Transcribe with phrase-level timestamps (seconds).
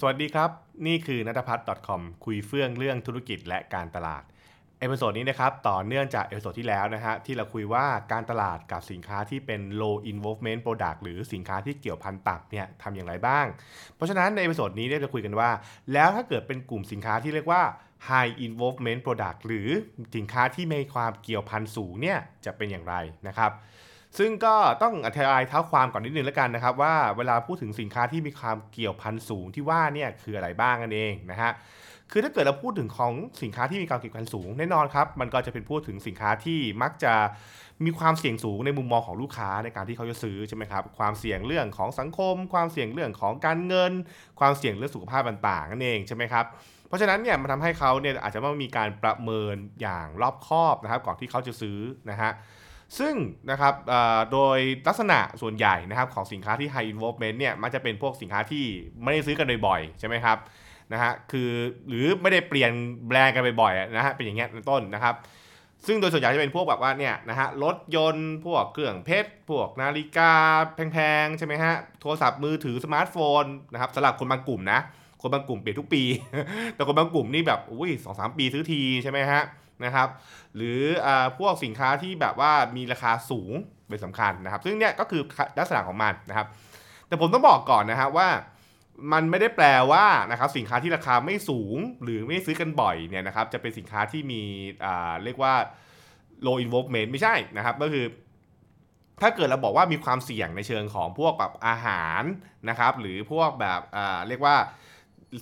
[0.00, 0.50] สวัสดีครับ
[0.86, 4.22] นี่คือ nuttaputch.com คุยเฟื่องเรื่องธุรกิจและการตลาด
[4.80, 13.46] episode นี้นะครับ ต่อเนื่องจาก episode ที่แล้วนะฮะ ที่เราคุยว่าการตลาดกับสินค้าที่เป็น low involvement product หรือสินค้าที่เกี่ยวพันต่ำเนี่ยทำอย่างไรบ้าง
[13.94, 15.50] เพราะฉะนั้นใน episode นี้เนี่ยจะคุยกันว่า
[15.92, 17.62] แล้วถ้าเกิดเป็นกลุ่มสินค้าที่เรียกว่า
[18.08, 19.68] high involvement product หรือ
[20.16, 22.94] สินค้าที่มีความเกี่ยวพันสูงเนี่ยจะเป็นอย่างไร
[23.28, 23.52] นะครับ
[24.18, 31.52] ซึ่งก็ต้องอธิบายเท้าความก่อนนิดนึงแล้วกันนะครับ ว่าเวลาพูดถึงสินค้าที่มีความเกี่ยวพันสูงที่ว่าเนี่ยคืออะไรบ้างกันเองนะฮะ
[32.10, 37.14] คือถ้าเกิดเราพูดถึงของสินค้าที่มีความเกี่ยวพันสูงแน่นอนครับ มันก็จะเป็นพูดถึงสินค้าที่มักจะ
[37.84, 43.92] มีความเสี่ยงสูงในมุมมองของลูกค้าในการที่เขาจะซื้อใช่ไหมครับความเสี่ยงเรื่องของสังคม ความเสี่ยงเรื่องของการเงิน
[44.40, 46.44] ความเสี่ยงเรื่องสุขภาพต่างๆนั่นเองใช่ไหมครับ
[46.88, 51.78] เพราะฉะนั้นเนี่ยมันทำให้เขาเนี่ยอาจจะต้องมีการประเมินอย่างรอบคอบนะครับก่อนที่เขาจะซื้อ
[52.10, 52.30] นะฮะ
[52.98, 53.14] ซึ่ง
[53.50, 53.74] นะครับ
[54.32, 58.64] โดยลักษณะส่วนใหญ่นะครับของสินค้าที่ high involvement เนี่ยมันจะเป็นพวกสินค้าที่
[59.02, 60.38] ไม่ได้ซื้อกันบ่อยๆใช่ไหมครับ
[60.92, 61.50] นะฮะคือ
[61.88, 62.70] หรือไม่ได้เปลี่ยน
[63.06, 65.14] แบรนด์กันบ่อยๆนะฮะเป็นอย่างเงี้ยเป็นต้นนะครับ
[65.86, 70.32] ซึ่งโดยส่วนใหญ่จะเป็นพวกแบบว่าเนี่ยนะฮะรถยนต์พวกเครื่องเพชรพวกนาฬิกา
[70.92, 74.80] แพงๆใช่ไหมฮะโทรศัพท์มือถือสมาร์ทโฟนนะครับสำหรับคนบางกลุ่มนะ
[75.22, 76.02] คนบางกลุ่มเปลี่ยนทุกปี
[76.74, 79.42] แต่คนบางกลุ่มนี่แบบอุ้ยสองสามปีซื้อทีใช่ไหมฮะ
[79.84, 80.08] นะครับ
[80.56, 83.52] หรือพวกสินค้าที่แบบว่ามีราคาสูง
[83.88, 85.22] เป็นสำคัญนะครับ ซึ่งเนี่ยก็คือ
[85.58, 86.46] ลักษณะของมันนะครับ
[87.08, 88.28] แต่ผมต้องบอกก่อนนะครับว่า
[89.12, 94.42] มันไม่ได้แปลว่านะครับสินค้าที่ราคาไม่สูงหรือไม่ซื้อกันบ่อยเนี่ยนะครับจะเป็นสินค้าที่มี
[95.24, 95.54] เรียกว่า
[96.46, 98.04] low involvement ไม่ใช่นะครับก็คือ
[99.22, 102.22] ถ้าเกิดเราบอกว่ามีความเสี่ยงในเชิงของพวกแบบอาหาร
[102.68, 103.80] นะครับหรือพวกแบบ
[104.28, 104.56] เรียกว่า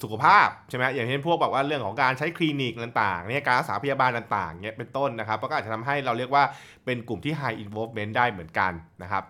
[0.02, 6.44] สุขภาพใช่ไหมอย่างเช่นพวกแบบว่าเรื่องของการใช้คลินิกต่างๆเนี่ยการรักษาพยาบาลต่างๆเนี่ยเป็นต้นนะครับก็อาจจะทำให้เราเรียกว่า
[6.84, 9.24] เป็นกลุ่มที่ high involvement ได้เหมือนกันนะครับ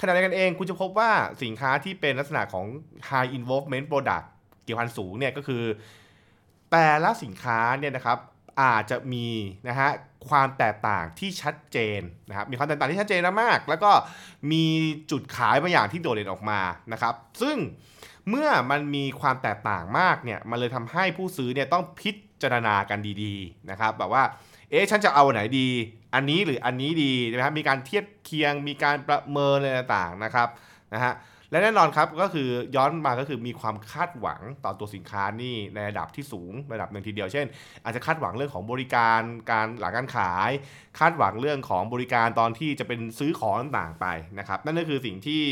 [0.00, 1.10] ขณะเดียวกันเองคุณจะพบว่า
[1.42, 2.66] สินค้าที่เป็นลักษณะของ
[3.10, 4.26] high involvement product
[4.64, 5.62] เกี่ยวพันสูงเนี่ยก็คือ
[6.70, 8.18] แต่ละสินค้าเนี่ยนะครับ
[8.60, 9.28] อาจจะมี
[9.68, 9.90] นะฮะ
[10.28, 13.90] ความแตกต่างที่ชัดเจนนะครับมีความแตกต่างที่ชัดเจนมาก แล้วก็
[14.52, 14.64] มี
[15.10, 16.60] จุดขายบางอย่างที่โดดเด่นออกมา
[16.92, 17.56] นะครับ ซึ่ง
[18.28, 22.10] เมื่อมันมีความแตกต่างมากเนี่ยมันเลยทำให้ผู้ซื้อเนี่ยต้องพิ
[22.42, 24.22] จารณากันดีๆนะครับแบบว่า
[24.70, 25.68] เอ๊ะฉันจะเอาไหนดี
[26.14, 30.48] อันนี้หรืออันนี้ดีนะครับมีการเทียบเคียงมีการประเมินอะไรต่างๆนะครับ
[30.94, 31.12] นะฮะ
[31.50, 37.46] และแน่นอนครับก็คือย้อนมาก็คือมีความคาดหวังต่อตัวสินค้านี่ในระดับที่สูงระดับหนึ่งทีเดียวเช่น
[37.84, 39.20] อาจจะคาดหวังเรื่องของบริการ
[39.50, 40.50] การหลังการขาย
[40.98, 44.06] คาดหวังเรื่องของบริการตอนที่จะเป็นซื้อของต่างๆไป
[44.38, 45.42] นะครับนั่นก็คือสิ่งที่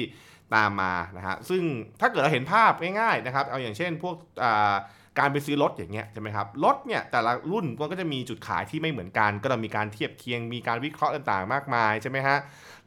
[0.55, 1.63] ตามมานะฮะซึ่ง
[2.01, 4.75] ถ้าเกิดเราเห็นภาพง่ายๆนะครับเอาอย่างเช่นพวกอ่า
[5.19, 12.39] การไปซื้อรถอย่างเงี้ยใช่ไหมครับรถเนี่ยแต่ละรุ่นมันก็จะมีจุดขายที่ไม่เหมือนกัน ก็ต้องมีการเทียบเคียงมีการวิเคราะห์ต่างๆ มากมายใช่ไหมฮะ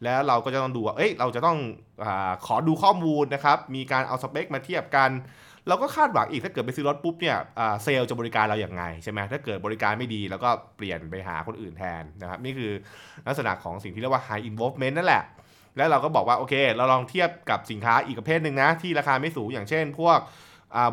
[0.04, 1.58] แล้วเราก็จะต้องดูว่าเอ้ยเราจะต้อง
[2.04, 2.06] อ
[2.46, 5.12] ขอดูข้อมูลนะครับมีการเอาสเปคมาเทียบกัน
[5.68, 7.38] เราก็คาดหวังอีกถ้าเกิดไปซื้อรถปุ๊บเนี่ย
[7.84, 12.72] เซลล์จะบริการเราอย่างไงใช่ไหมถ้าเกิดบริการไม่ดีแล้วก็เปลี่ยนไปหาคนอื่นแทนนะครับนี่คือ
[13.28, 15.24] ลักษณะของสิ่งที่เรียกว่า high involvement นั่นแหละ
[15.78, 20.18] แล้วเราก็บอกว่าโอเค เราลองเทียบกับสินค้าอีกประเภทหนึ่งนะที่ราคาไม่สูงอย่างเช่น พวก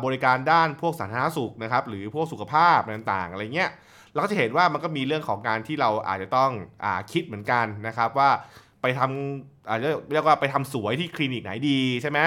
[0.05, 3.69] บริการด้านพวกสาธารณสุขนะครับหรือพวกสุขภาพต่างๆอะไรเงี้ย
[4.13, 8.29] เราก็จะเห็นว่ามันก็มีเรื่องของการที่เราอาจจะต้องคิดเหมือนกันนะครับว่า
[8.81, 12.19] ไปทำอาจจะเรียกว่าไปทำสวยที่คลินิกไหนดีใช่ไหม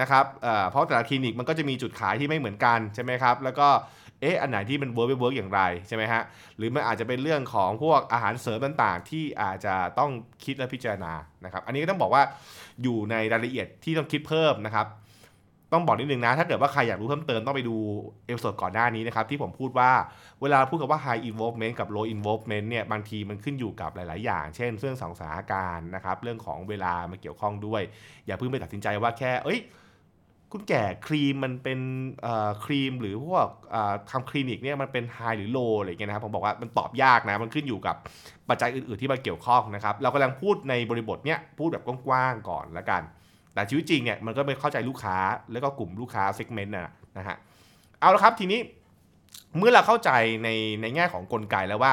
[0.00, 0.24] นะครับ
[0.70, 3.68] เพราะแต่ละคลินิกมันก็จะมีจุดขายที่ไม่เหมือนกันใช่ไหมครับแล้วก็
[4.20, 6.22] เอ๊ะอันไหนที่มัน work ไม่ work อย่างไรใช่ไหมฮะ
[6.56, 10.10] หรือมันอาจจะเป็นเรื่องของพวกอาหารเสริมต่างๆ ที่อาจจะต้อง
[10.44, 11.12] คิดและพิจารณา
[11.44, 12.22] นะครับอันนี้ก็ต้องบอกว่า
[12.82, 14.86] อยู่ในรายละเอียดที่ต้องคิดเพิ่มนะครับ
[15.74, 17.76] ต้องบอกนิดนึงนะ ถ้าเกิดว่าใครอยากรู้เพิ่มเติมต้องไปดู
[18.26, 19.90] episode ก่อนหน้านี้นะครับ ที่ผมพูดว่า
[20.42, 27.82] เวลาพูดกับว่า high involvement กับ low involvement เนี่ยบางทีมันขึ้นอยู่กับหลาย ๆ อย่าง เช่น เรื่องของสถานการณ์นะครับ เรื่องของเวลามาเกี่ยวข้องด้วย
[28.26, 29.60] อย่าเพิ่งไปตัดสินใจว่าแค่ เอ้ย
[30.52, 31.80] คุณแก่ครีมมันเป็น
[32.64, 33.48] ครีมหรือพวก
[34.10, 37.96] ทำคลินิกเนี่ยมันเป็น high หรือ low อะไรเงี้ยนะครับผมบอกว่ามันตอบยากนะมันขึ้นอยู่กับ
[38.48, 43.02] ปัจจัยอื่น ๆ ที่มาเกี่ยวข้องนะครับ เรากำลังพูดในบริบทเนี้ยพูดแบบกว้าง ๆ ก่อนแล้วกัน
[43.54, 45.16] แต่ชีวิตจริงเนี่ยมันก็ไม่เข้าใจลูกค้า
[45.52, 47.36] แล้วก็กลุ่มลูกค้าเซกเมนต์นะนะฮะ
[48.00, 48.60] เอาละครับทีนี้
[49.58, 50.10] เมื่อเราเข้าใจ
[50.44, 50.48] ใน
[50.82, 51.92] ในแง่ของกลไกแล้วว่า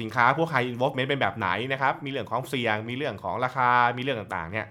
[0.00, 4.66] สินค้าพวก high involvement เป็นแบบไหนนะครับ มีเรื่องของเสี่ยง มีเรื่องของราคา มีเรื่องต่างๆ เนี่ย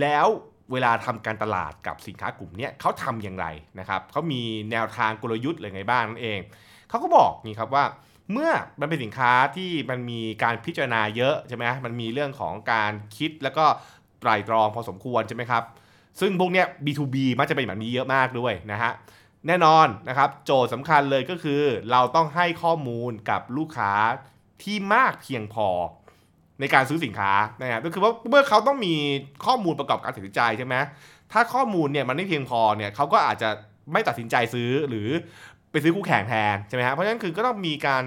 [0.00, 0.26] แล้ว
[0.72, 3.46] เวลาทำการตลาดกับสินค้ากลุ่มนี้เขาทำอย่างไร
[3.80, 6.40] นะครับเขามีแนวทางกลยุทธ์อะไรไงบ้างนั่นเอง
[6.88, 7.84] เขาก็บอกนี่ครับว่า
[8.32, 13.64] เมื่อมันเป็นสินค้าที่มันมีการพิจารณาเยอะใช่ไหมมันมีเรื่องของการคิดแล้วก็
[14.20, 15.62] ไตรตรองพอสมควรใช่ไหมครับ
[16.20, 18.92] ซึ่งพวกเนี้ย B2B มักจะเป็นแบบนี้เยอะมากด้วยนะฮะ
[19.46, 23.92] แน่นอนนะครับ โจทย์สำคัญเลยก็คือ เราต้องให้ข้อมูลกับลูกค้า
[24.62, 25.68] ที่มากเพียงพอ
[26.60, 28.94] ในการซื้อสินค้านะครับก็คือว่าเมื่อเขาต้องมี
[29.46, 30.74] ข้อมูลประกอบการตัดสินใจใช่ไหม
[31.32, 33.48] ถ้าข้อมูลเนี่ยมันไม่เพียงพอเนี่ยเขาก็อาจจะ
[33.92, 35.08] ไม่ตัดสินใจซื้อหรือ
[35.72, 38.04] ไปซื้อคู่แข่งแทนใช่ไหมฮะเพราะฉะนั้นคือก็ต้องมีการ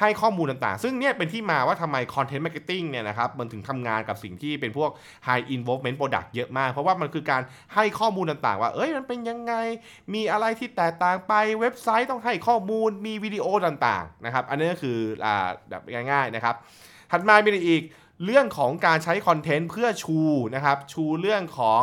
[0.00, 4.90] ให้ข้อมูลต่างๆ ซึ่งเนี่ยเป็นที่มาว่าทำไม Content Marketing เนี่ยนะครับมันถึงทำงานกับสิ่งที่เป็นพวก
[5.26, 7.42] High Involvement Product เยอะมาก เพราะว่ามันคือการ
[7.74, 9.54] ให้ข้อมูลต่างๆ ว่า เอ้ยมันเป็นยังไง
[10.14, 16.54] มีอะไรที่แตกต่างไปเว็บไซต์ต้องให้ข้อมูลมีวิดีโอต่างๆนะครับอันนี้ก็คืออ่าแบบง่ายๆนะครับ
[17.10, 17.84] ถัดมามีอีก
[18.24, 20.18] เรื่องของการใช้คอนเทนต์เพื่อชู
[20.54, 21.82] นะครับชูเรื่องของ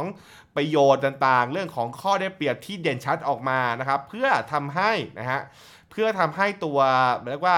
[0.55, 5.41] ประโยชน์ต่างๆ เรื่องของข้อได้เปรียบที่เด่นชัดออกมานะครับ เพื่อทำให้นะฮะ
[5.91, 6.79] เพื่อทำให้ตัว
[7.31, 7.57] เรียกว่า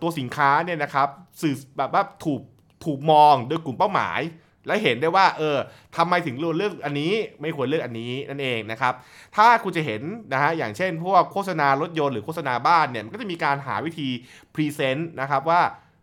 [0.00, 1.08] ตัวสินค้าเนี่ยนะครับ
[1.40, 2.40] สื่อแบบว่าถูก
[2.84, 4.20] ถูกมองโดยกลุ่มเป้าหมาย
[4.66, 5.56] และเห็นได้ว่าเออ
[5.96, 8.94] ทำไมถึงเลือกอันนี้ ไม่ควรเลือกอันนี้นั่นเองนะครับ
[9.36, 14.08] ถ้าคุณจะเห็นนะฮะอย่างเช่น พวกโฆษณารถยนต์หรือโฆษณาบ้านเนี่ยมันก็จะมีการหาวิธี
[14.54, 15.60] พรีเซนต์นะครับว่า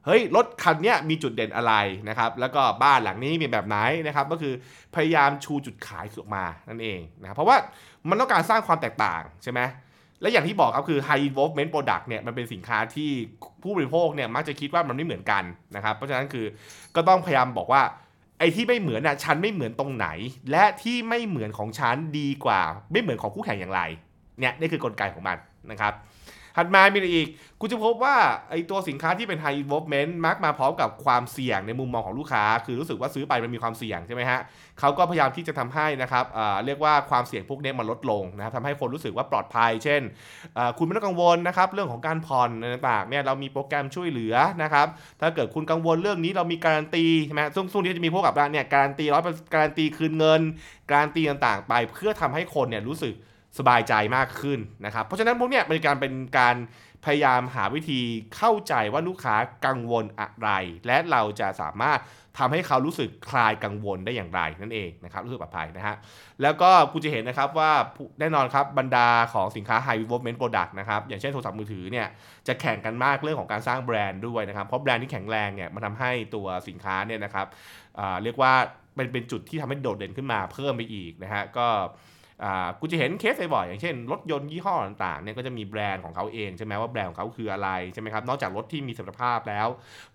[0.07, 1.73] เฮ้ยรถคันนี้มีจุดเด่นอะไร
[2.09, 3.77] นะครับแล้วก็บ้านหลังนี้มีแบบไหน
[4.07, 4.53] นะครับก็คือ
[4.95, 7.57] พยายามชูจุดขายออกมานั่นเองนะเพราะว่า
[8.09, 9.59] มันต้องการสร้างความแตกต่างใช่ไหม
[10.21, 13.09] และอย่างที่บอกครับคือ high involvement product เนี่ยมันเป็นสินค้าที่
[13.63, 15.43] ผู้บริโภคเนี่ยมักจะคิดว่ามันไม่เหมือนกัน
[15.75, 16.45] นะครับเพราะฉะนั้นคือ
[16.95, 17.81] ก็ต้องพยายามบอกว่า
[18.39, 20.07] ไอ้ที่ไม่เหมือนน่ะฉันไม่เหมือนตรงไหน
[20.51, 22.61] และที่ไม่เหมือนของฉันดีกว่า
[22.91, 23.81] ไม่เหมือนของคู่แข่งอย่างไร
[24.39, 25.37] เนี่ยนี่คือกลไกของมัน
[25.71, 25.93] นะครับ
[26.57, 27.27] ถัดมามีอะไรอีก
[27.61, 28.15] คุณจะพบว่า
[28.49, 34.39] ไอตัวสินค้าที่เป็น high involvement มักมาพร้อมกับความเสี่ยงในมุมมองของลูกค้า คือรู้สึกว่าซื้อไปมันมีความเสี่ยงใช่ไหมฮะ
[34.79, 36.25] เขาก็พยายามที่จะทำให้นะครับ
[36.65, 40.01] เรียกว่าความเสี่ยงพวกนี้มันลดลงนะครับทำให้คนรู้สึกว่าปลอดภัย เช่น
[40.77, 44.87] คุณไม่ต้องกังวลนะครับเรื่องของการผ่อนต่างๆเนี่ยเรามีโปรแกรมช่วยเหลือนะครับ
[45.21, 50.41] ถ้าเกิดคุณกังวลเรื่องนี้เรามีการันตีใช่ไหมซึ่งช่วงนี้จะมีพวกแบบเนี่ยการันตีร้อยการันตีคืนเงิน
[50.89, 53.15] การันตีต่างๆ ไป เพื่อทำให้คนเนี่ยรู้สึก
[53.57, 56.55] สบายใจมากขึ้นนะครับ เพราะฉะนั้นพวกเนี้ยเป็นการเป็นการ
[57.05, 58.01] พยายามหาวิธี
[58.37, 59.35] เข้าใจว่าลูกค้า
[59.65, 60.49] กังวลอะไร
[60.87, 61.99] และเราจะสามารถ
[62.37, 65.95] ทำให้เขารู้สึกคลายกังวลได้อย่างไรนั่นเองนะครับรู้สึกปลอดภัยนะฮะ
[66.41, 67.71] แล้วก็คุณจะเห็นนะครับว่า
[68.19, 72.07] แน่นอนครับบรรดาของสินค้า high involvement product นะครับอย่างเช่นโทรศัพท์มือถือเนี่ย
[72.47, 77.47] จะแข่งกันมากเรื่องของการสร้างแบรนด์ด้วยนะครับเพราะแบรนด์ที่แข็งแรงเนี่ยมันทาให้ตัวสินค้าเนี่ยนะครับ
[78.23, 78.53] เรียกว่า
[78.95, 81.67] เป็นเป็นจุดที่ทำให้โดดเด่นขึ้นมาเพิ่มไปอีกนะฮะก็
[82.79, 89.67] กูจะเห็นเคสบ่อยอย่างเช่นรถยนต์ยี่ห้อต่างๆเนี่ยก็จะมีแบรนด์ของเขาเองใช่ไหมว่าแบรนด์ของเขาคืออะไรใช่ไหมครับนอกจากรถที่มีสมรรถภาพแล้ว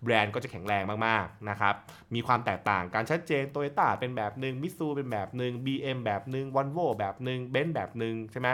[0.03, 1.75] แบรนด์ก็จะแข็งแรงมากๆนะครับ
[2.15, 8.49] มีความแตกต่างกันชัดเจนโตโยต้าเป็นแบบหนึ่งมิซูเป็นแบบหนึ่ง BM แบบหนึ่งวอลโวแบบหนึ่งเบนซ์แบบหนึ่งใช่ไหม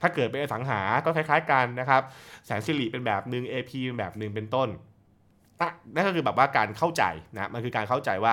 [0.00, 2.02] ถ้าเกิดเป็นอสังหา ก็คล้าย ๆ กันนะครับ
[2.46, 4.68] แสนสิริเป็นแบบหนึ่ง AP เป็นแบบหนึ่งเป็นต้น
[5.94, 7.04] นั่นก็คือแบบว่าการเข้าใจ
[7.34, 8.32] นะมันคือการเข้าใจว่า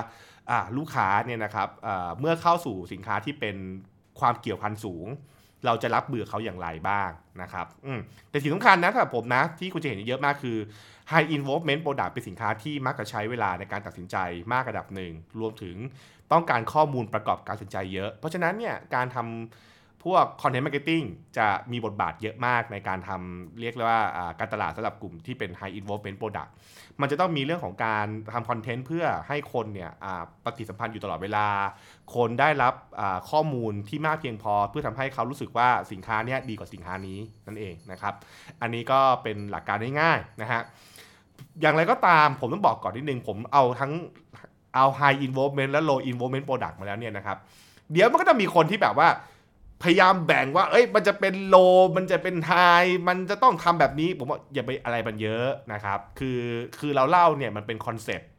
[0.78, 1.70] ลูกค้าเนี่ยนะครับ
[2.20, 3.56] เมื่อเข้าสู่สินค้าที่เป็น
[4.19, 5.07] ความเกี่ยวพันสูง
[5.66, 7.10] เราจะรับเบื่อเขาอย่างไรบ้าง
[7.42, 7.68] นะครับ
[8.30, 10.57] แต่สิ่งสำคัญนะสำหรับผมนะที่คุณจะเห็นเยอะมากคือ
[11.12, 14.18] high involvement product เป็นสินค้าที่มักจะใช้เวลาในการตัดสินใจ
[14.54, 15.75] มากระดับหนึ่ง รวมถึง
[16.31, 21.06] ต้องการข้อมูลประกอบการตัดสินใจเยอะ เพราะฉะนั้นเนี่ยการทำ พวก content marketing
[21.38, 24.01] จะมีบทบาทเยอะมากในการทำเรียกว่า
[24.40, 26.51] การตลาดสำหรับกลุ่มที่เป็น high involvement product
[27.01, 29.92] มันจะต้องมีเรื่องของการทำคอนเทนต์เพื่อให้คนเนี่ย
[30.44, 31.48] ปฏิสัมพันธ์อยู่ตลอดเวลา
[32.16, 32.74] คนได้รับ
[33.30, 38.13] ข้อมูลที่มากเพียงพอ เพื่อทำให้เขารู้สึกว่าสินค้านี้ดีกว่าสินค้านี้นั่นเองนะครับ
[38.62, 40.62] อันนี้ก็เป็นหลักการง่ายๆนะฮะ
[41.62, 43.92] อย่างไรก็ตามผมต้องบอกก่อนนิดนึงผมเอาทั้ง
[44.76, 47.38] เอา high involvement และ low involvement product มาแล้วเนี่ยนะครับ
[47.92, 49.09] เดี๋ยวมันก็จะมีคนที่แบบว่า
[49.83, 51.56] พยายามแบ่งว่า เอ้ย มันจะเป็น low
[51.95, 52.54] มันจะเป็น high
[53.07, 56.42] มันจะต้องทำแบบนี้ ผมว่าอย่าไปอะไรมันเยอะนะครับ คือ
[56.80, 58.30] คือเราเล่าเนี่ยมันเป็นคอนเซปต์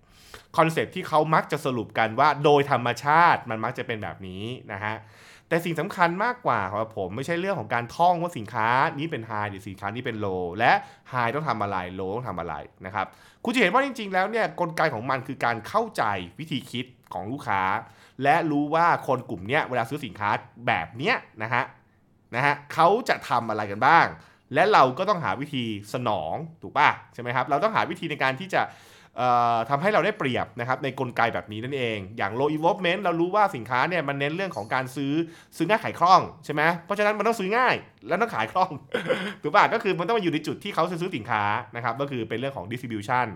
[0.57, 4.97] คอนเซปต์ที่เขามักจะสรุปกันว่าโดยธรรมชาติมันมักจะเป็นแบบนี้นะฮะ
[5.49, 8.69] แต่สิ่งสำคัญมากกว่าครับผมไม่ใช่เรื่องของการท่องว่าสินค้า
[8.99, 10.27] นี้เป็น high หรือสินค้านี้เป็น low
[10.59, 10.73] และ
[11.11, 12.55] high ต้องทำอะไร low ต้องทำอะไร
[12.87, 13.07] นะครับ
[13.45, 16.03] คุณจะเห็นว่าจริง ๆ แล้วเนี่ยกลไกของมันคือการเข้าใจ
[16.39, 17.63] วิธีคิดของลูกค้า
[18.23, 20.31] และรู้ว่าคนกลุ่มนี้เวลาซื้อสินค้า
[20.67, 21.65] แบบเนี้ยนะฮะ
[22.35, 24.07] นะฮะเขาจะทำอะไรกันบ้าง
[24.55, 28.63] และเราก็ต้องหาวิธีสนองถูกป่ะใช่ไหมครับ เราต้องหาวิธีในการที่จะ
[29.71, 35.13] ทำให้เราได้เปรียบนะครับในกลไกแบบนี้นั่นเอง อย่าง low involvement เรารู้ว่าสินค้าเนี่ยมันเน้นเรื่องของการซื้อ
[35.57, 37.75] ซื้อง่ายขายคล่องใช่ไหมเพราะฉะนั้นมันต้องซื้อง่าย
[38.09, 38.71] แล้วต้องขายคล่อง
[39.43, 41.43] ถูกป่ะก็คือมันต้องมาอยู่ในจุดที่เขาซื้อสินค้า
[41.77, 43.27] นะครับก็คือเป็นเรื่องของ distribution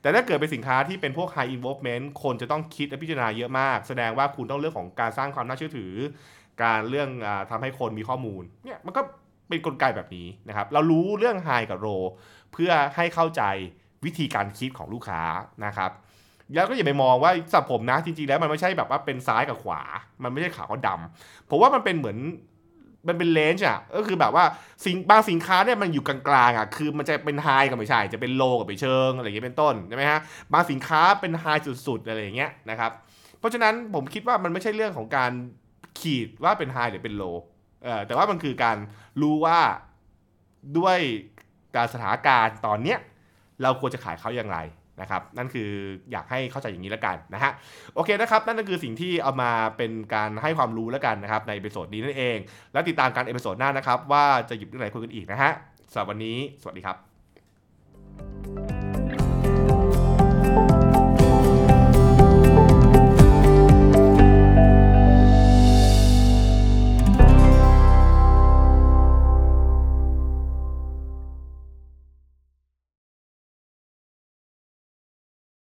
[0.00, 5.92] แต่ถ้าเกิดเป็นสินค้าที่เป็นพวก high involvement คนจะต้องคิดและพิจารณาเยอะมาก แสดงว่าคุณต้องเรื่องของการสร้างความน่าเชื่อถือ
[6.62, 9.02] การเรื่องอทำให้คนมีข้อมูลเนี่ยมันก็
[9.48, 12.02] เป็นกลไกแบบนี้นะครับเรารู้เรื่อง high กับ low
[12.52, 13.42] เพื่อให้เข้าใจ
[14.04, 15.22] วิธีการคิดของลูกค้า
[15.66, 15.90] นะครับ
[16.54, 19.82] แล้วก็อย่าไปมองว่าสับผมนะจริงๆแล้วมันไม่ใช่แบบว่าเป็นซ้ายกับขวา
[20.22, 22.18] มันไม่ใช่ขาวกับดำผมว่ามันเป็นเหมือน
[23.08, 24.44] มันเป็นเลนจ์อะก็คือแบบว่า
[24.84, 26.18] สินบางสินค้าเนี่ยมันอยู่กลา
[26.48, 30.20] งๆอะคือมันจะเป็น high ก็ไม่ใช่ จะเป็น low ก็ไม่เชิงอะไรอย่างเงี้ยเป็นต้นใช่ไหมฮะ
[30.52, 31.46] บางสินค้าเป็น high
[31.86, 32.90] สุดๆอะไรอย่างเงี้ยนะครับ
[33.38, 35.32] เพราะฉะนั้นผมคิดว่ามันไม่ใช่เรื่องของการ
[36.00, 37.22] ขีดว่าเป็น high หรือเป็น low
[37.84, 38.76] เออแต่ว่ามันคือการ
[39.20, 39.58] รู้ว่า
[40.78, 40.98] ด้วย
[41.76, 42.98] การสถานการณ์ตอนเนี้ย
[43.62, 44.58] เราควรจะขายเขาอย่างไร
[45.00, 45.68] นะครับนั่นคือ
[46.12, 47.52] อยากให้เข้าใจอย่างนี้แล้วกันนะฮะ
[47.94, 52.38] โอเคนะครับนั่นก็คือสิ่งที่เอามาเป็นการให้ความรู้แล้วกันนะครับใน episode นี้นั่นเอง
[52.72, 55.52] แล้วติดตามการเอพิโซดหน้านะครับว่าจะหยิบเรื่องไหนคุยกันอีกนะฮะ
[55.92, 57.11] สำหรับวันนี้สวัสดีครับ